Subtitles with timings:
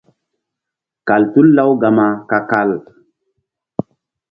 [1.07, 2.69] Kal tul Lawgama ka-kal.